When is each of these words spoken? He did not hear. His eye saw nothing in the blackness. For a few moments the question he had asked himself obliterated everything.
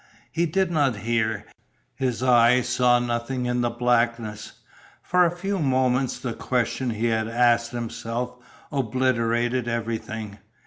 He 0.31 0.47
did 0.47 0.71
not 0.71 0.95
hear. 1.05 1.45
His 1.95 2.23
eye 2.23 2.61
saw 2.61 2.97
nothing 2.97 3.45
in 3.45 3.61
the 3.61 3.69
blackness. 3.69 4.53
For 5.03 5.25
a 5.27 5.37
few 5.37 5.59
moments 5.59 6.17
the 6.17 6.33
question 6.33 6.89
he 6.89 7.05
had 7.05 7.27
asked 7.27 7.69
himself 7.71 8.35
obliterated 8.71 9.67
everything. 9.67 10.39